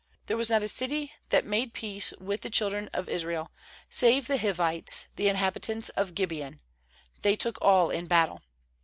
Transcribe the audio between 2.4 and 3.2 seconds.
the children of